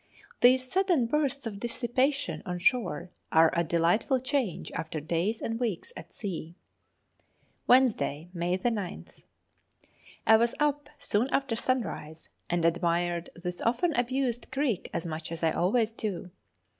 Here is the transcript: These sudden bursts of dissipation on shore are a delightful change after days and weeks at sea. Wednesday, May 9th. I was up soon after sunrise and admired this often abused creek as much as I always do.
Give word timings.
These 0.39 0.67
sudden 0.67 1.05
bursts 1.05 1.45
of 1.45 1.59
dissipation 1.59 2.41
on 2.43 2.57
shore 2.57 3.11
are 3.31 3.51
a 3.55 3.63
delightful 3.63 4.19
change 4.19 4.71
after 4.71 4.99
days 4.99 5.43
and 5.43 5.59
weeks 5.59 5.93
at 5.95 6.11
sea. 6.11 6.55
Wednesday, 7.67 8.27
May 8.33 8.57
9th. 8.57 9.21
I 10.25 10.37
was 10.37 10.55
up 10.59 10.89
soon 10.97 11.27
after 11.29 11.55
sunrise 11.55 12.29
and 12.49 12.65
admired 12.65 13.29
this 13.35 13.61
often 13.61 13.93
abused 13.93 14.49
creek 14.51 14.89
as 14.91 15.05
much 15.05 15.31
as 15.31 15.43
I 15.43 15.51
always 15.51 15.91
do. 15.93 16.31